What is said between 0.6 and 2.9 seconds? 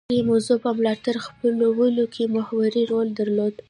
په ملاتړ خپلولو کې محوري